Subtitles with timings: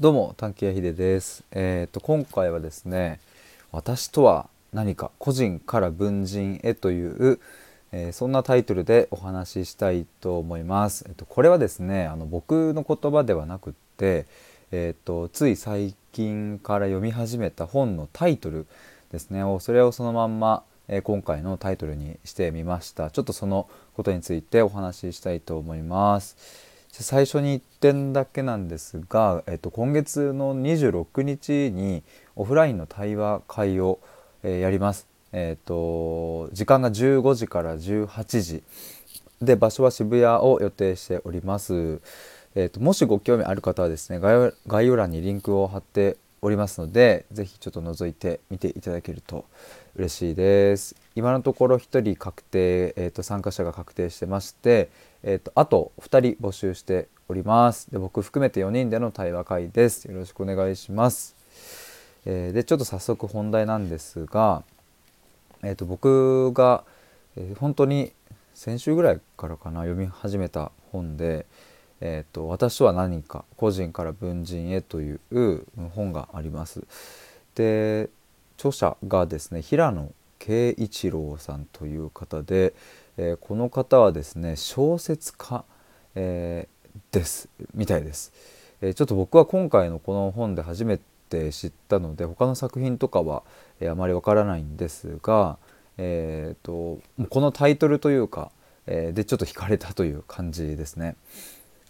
[0.00, 1.44] どうも探検屋秀です。
[1.50, 3.20] えっ、と今回はですね、
[3.70, 7.38] 私とは何か個人から文人へという、
[7.92, 11.04] えーそんなタイトルでお話ししたいと思います。
[11.06, 14.24] えっとこれはですね、あの僕の言葉ではなくって、
[14.72, 18.66] えっ、とつい最近から読み始めた本のタイトル
[19.12, 19.42] ですね。
[19.60, 23.10] それをそのまんま、え今回のタイトルにしてみました。
[23.10, 26.69] ちょっとそのことについてお話ししたいと思います。
[26.92, 32.02] 最初に1点だけなんですが、えっと、今月の26日に
[32.36, 34.00] オフラインの対話会を、
[34.42, 35.06] えーやります。
[35.32, 38.62] えっと、時間が15時から18時
[39.40, 42.00] で場所は渋谷を予定しております。
[42.54, 49.44] えっと、もしご興味ある方はですね概要概要欄にリンクを貼っておりますのでぜひちょっと覗いてみていただけると
[49.96, 50.94] 嬉しいです。
[51.16, 54.88] 今のところ1人確定、えー、と参加者が確定してまして、
[55.22, 57.90] えー、とあと2人募集しております。
[57.90, 60.04] で僕含めて4人での対話会です。
[60.04, 61.36] よろしくお願いします、
[62.24, 64.62] えーでちょっと早速本題なんですが、
[65.62, 66.84] えー、と僕が、
[67.36, 68.12] えー本当に
[68.54, 71.46] 先週ぐらいからかな読み始めた本で
[72.02, 75.20] 「えー、と私とは何か個人から文人へ」という
[75.94, 76.82] 本があります。
[77.54, 78.10] で
[78.60, 82.74] 著者がですね平野啓一郎さんという方で、
[83.16, 85.64] えーこの方はですね小説家、
[86.14, 88.32] えーですみたいです、
[88.82, 90.98] えーちょっと僕は今回のこの本で初め
[91.30, 93.44] て知ったので他の作品とかは、
[93.80, 95.56] えあまりわからないんですが、
[95.96, 98.50] えー、ともうこのタイトルというか、
[98.86, 101.16] えでちょっと惹かれたという感じですね。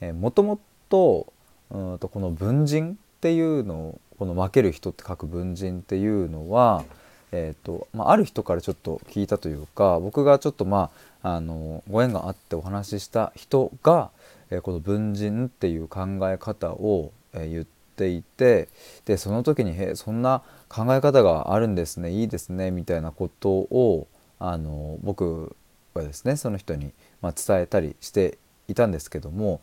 [0.00, 0.58] えーもとも
[0.88, 1.32] と
[1.70, 6.84] うとこの文人っていうのをこの分ける人って書く文人っていうのは、
[7.32, 10.90] えーとまあ、ある人からちょっと聞いたというか僕がちょっとま
[11.22, 14.10] ああのご縁があってお話しした人が、
[14.50, 17.64] えーこの文人っていう考え方を、えー言っ
[17.96, 18.68] ていて
[19.06, 24.06] でその時に「へえそんな考え方があるんですねいいですね」みたいなことを
[24.38, 25.56] あの僕
[25.94, 26.92] はですねその人に、
[27.22, 28.36] まあ、伝えたりして
[28.68, 29.62] いたんですけども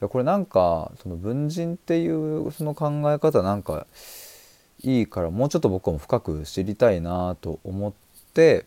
[0.00, 3.86] やこれなんかその文人っていうその考え方なんか
[4.82, 7.92] いいからもうちょっと僕も深く知りたいなと思っ
[8.32, 8.66] て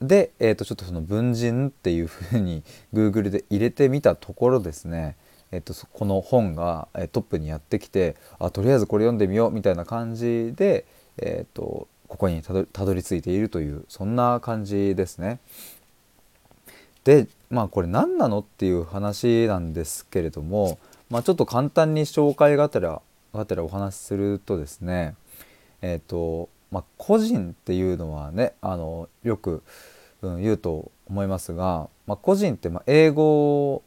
[0.00, 2.62] で、えー、とちょっとその文人っていうふうに
[2.92, 5.16] Google で入れてみたところですね、
[5.50, 10.84] えー、とこの本がトップにやってきてあとりあえずこれ読んでみようみたいな感じで、
[11.18, 15.40] えー、とここにたどたどり着いているというそんな感じですね。
[17.06, 23.00] でまあこれ何なのっていう話なんですけれども、まあ、ちょっと簡単に紹介がてら
[23.32, 25.14] がてらお話しするとですね
[25.82, 29.62] えっ、と、まあ、個人っていうのはねあのよく、
[30.20, 33.84] うん、言うと思いますが、まあ、個人ってまあ英語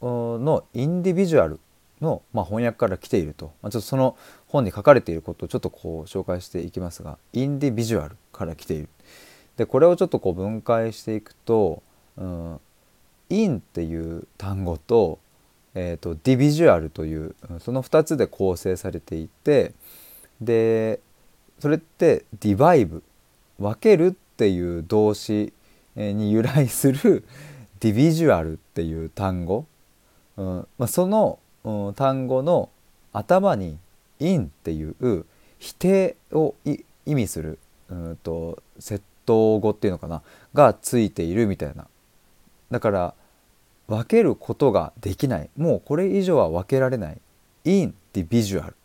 [0.00, 1.58] のインディビジュアル
[2.00, 4.16] の、まあ、翻訳から来ていると、まあ、ちょっとその
[4.46, 8.88] 本に書かれていることをちょっとこう紹介していきますがインディビジュアルから来ている。
[9.56, 11.82] でこれをちょっとこう分解していくと、
[12.16, 12.60] うん、
[13.28, 15.18] インっていう単語と,、
[15.74, 19.72] えー、とディビジュアルというその2つで構成されていて
[20.40, 21.00] で
[21.60, 23.02] それってディバイブ
[23.58, 25.52] 分けるっていう動詞
[25.94, 27.24] に由来する
[27.80, 29.66] ディビジュアルっていう単語、
[30.36, 30.66] うん。
[30.78, 32.70] まあ、その、うん単語の
[33.12, 33.76] 頭に
[34.18, 35.26] インっていう
[35.58, 37.58] 否定を意味する
[37.90, 40.22] うんと窃盗語っていうのかな？
[40.54, 41.86] がついているみたいな。
[42.70, 43.14] だから
[43.88, 45.50] 分けることができない。
[45.56, 47.18] もうこれ以上は分けられない。
[47.64, 48.76] インディビジュアル。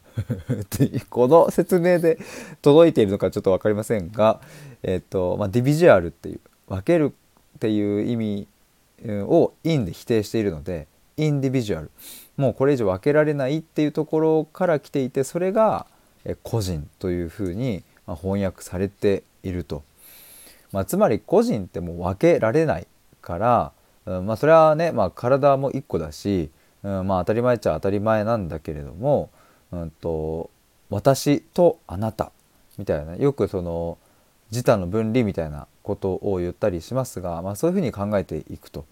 [0.62, 2.18] っ てこの説明で
[2.62, 4.40] 届いているのかちょっと分かりませんが、
[4.81, 7.13] えっとまあ、ディビジュアルっていう分ける
[7.57, 8.47] っていう意味
[9.06, 11.91] をインで否定しているのでインディビジュアル。
[12.38, 15.85] もうこれ以上分けられないっていうところから来ていてそれが
[16.44, 19.84] 個人というふうに翻訳されていると。
[20.72, 22.88] まあ、つまり個人ってもう分けられない。
[23.25, 23.71] から、
[24.05, 26.49] うんまあ、それはね、まあ、体も一個だし、
[26.83, 29.29] うんまあ、当たり前っちゃ当たり前なんだけれども、
[29.71, 30.49] うん、と
[30.89, 32.31] 私とあなた
[32.77, 33.97] みたいなよくその
[34.51, 38.85] 自他の分離みたいなことを言ったりしますが、まあ、そういうふうに考えていくと。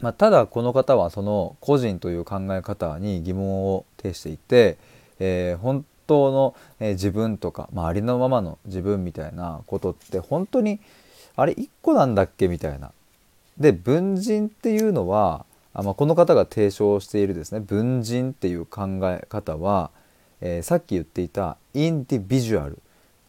[0.00, 4.78] まあ、ただこの方はその個人という考え方に疑問を呈していて、
[5.18, 10.80] えー本当の、自分とか、まあ、ありのままの自分みたいなことって本当に
[11.36, 12.90] あれ一個なんだっけみたいな。
[13.60, 19.90] で文人っていうのはあ、まあ、この方が提唱しているですね文人っていう考え方は、
[20.40, 22.78] えーさっき言っていたインディビジュアル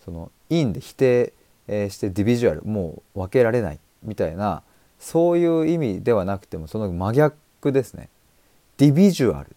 [0.03, 1.33] そのインで否定、
[1.67, 4.63] えーしてディビジュアルもう分けられないみたいな
[4.99, 8.09] そういう意味ではなくてもその真逆ですね。
[8.77, 9.49] ディビジュアル。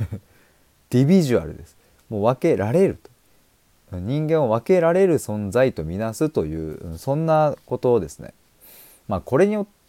[0.90, 1.76] ディビジュアルです。
[2.08, 2.98] もう分けられる
[3.90, 3.98] と。
[3.98, 8.34] 人間を分けられる存在とみなすというそんなことをですね。
[9.06, 9.83] まあこれによって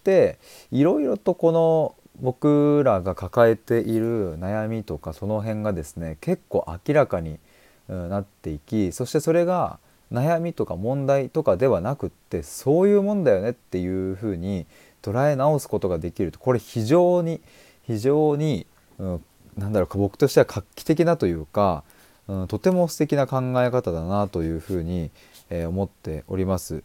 [0.71, 7.39] いろいろとこの僕らが抱えている悩みとかその辺がですね結構明らかに
[7.87, 9.79] なっていきそしてそれが
[10.11, 14.65] 悩みとか問題とかではなくってそういうもんだよねっていうふうに
[15.01, 17.41] 捉え直すことができるとこれ非常に
[17.85, 18.65] 非常に、
[18.97, 19.23] うん、
[19.57, 21.83] なんだろうか僕としては画期的なというか、
[22.27, 25.11] うん、とても素敵な考え方だなというふうに、
[25.49, 26.83] えー、思っております。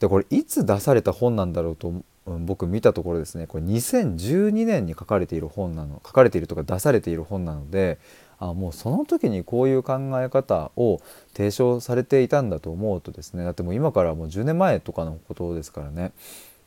[0.00, 1.92] でこれいつ出された本なんだろうと、
[2.40, 7.98] 僕見たところですねこれ2012年に書かれている本なの書かれているとか出されている本なので
[8.38, 11.00] あもうその時にこういう考え方を
[11.34, 16.12] 提唱されていたんだと思うとですねだってもう今からもう10年前とかのことですからね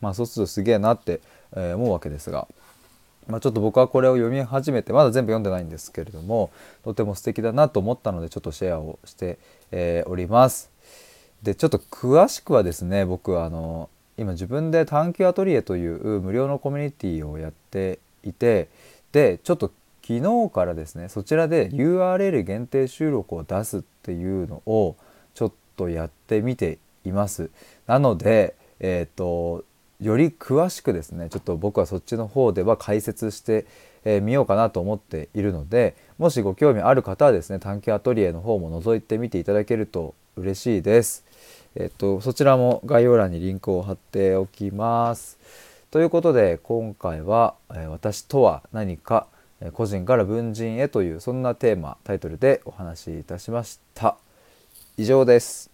[0.01, 1.21] まあそうするとすげえなって、
[1.55, 2.47] え思うわけですが。
[3.27, 6.49] まあ、ちょっと僕はこれを読み始めてまだ全部読んでないんですけれども
[6.83, 9.37] とても素敵だなと思ったのでちょっとシェアをして、
[9.71, 10.71] え、おります。
[11.43, 13.89] でちょっと詳しくはですね僕はあの
[14.21, 18.69] 今自分で探求アトリエという無料のコミュニティをやっていて
[19.11, 19.71] でちょっと
[20.03, 24.95] 昨日からですねそちらで URL 限定収録を出すっていうのを
[25.33, 27.49] ちょっとやってみています。
[27.87, 29.65] なので、えーと、
[29.99, 33.65] より詳しくですねちょっと僕はそっちの方では解説して
[34.05, 41.25] み、えー、ようかなと思っているのでもしご興味ある方はですね探求アトリエの方も覗いてみていただけると嬉しいです。
[41.75, 45.37] えっ、とそちらも概要欄にリンクを貼っておきます。
[45.91, 49.27] ということで今回は、え、私とは何か
[49.73, 54.17] 個人から文人へというそんなテーマタイトルでお話しいたしました
[54.97, 55.70] 以上です